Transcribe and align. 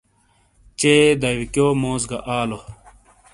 چے 0.79 0.93
داویکیو 1.21 1.67
موز 1.81 2.01
گہ 2.09 2.17
آلو۔ 2.35 2.59